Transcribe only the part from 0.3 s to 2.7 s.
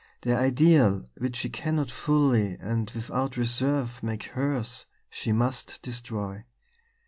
ideal which she cannot fully